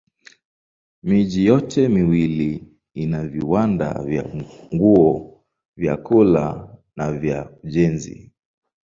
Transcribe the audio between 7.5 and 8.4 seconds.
ujenzi.